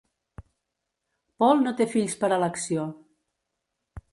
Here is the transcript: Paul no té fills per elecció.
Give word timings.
Paul 1.43 1.61
no 1.65 1.73
té 1.81 1.87
fills 1.93 2.17
per 2.25 2.33
elecció. 2.41 2.87